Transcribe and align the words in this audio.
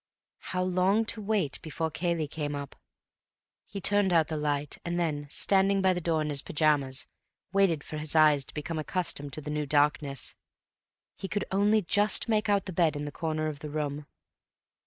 How 0.55 0.63
long 0.63 1.05
to 1.13 1.21
wait 1.21 1.61
before 1.61 1.91
Cayley 1.91 2.27
came 2.27 2.55
up? 2.55 2.75
He 3.67 3.79
turned 3.79 4.11
out 4.11 4.29
the 4.29 4.35
light, 4.35 4.79
and 4.83 4.99
then, 4.99 5.27
standing 5.29 5.79
by 5.79 5.93
the 5.93 6.01
door 6.01 6.23
in 6.23 6.29
his 6.29 6.41
pyjamas, 6.41 7.05
waited 7.53 7.83
for 7.83 7.99
his 7.99 8.15
eyes 8.15 8.43
to 8.45 8.53
become 8.55 8.79
accustomed 8.79 9.31
to 9.33 9.41
the 9.41 9.51
new 9.51 9.67
darkness.... 9.67 10.33
He 11.17 11.27
could 11.27 11.45
only 11.51 11.83
just 11.83 12.27
make 12.27 12.49
out 12.49 12.65
the 12.65 12.73
bed 12.73 12.95
in 12.95 13.05
the 13.05 13.11
corner 13.11 13.45
of 13.45 13.59
the 13.59 13.69
room. 13.69 14.07